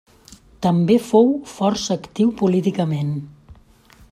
També 0.65 0.95
fou 1.09 1.29
força 1.51 1.99
actiu 1.99 2.33
políticament. 2.43 3.13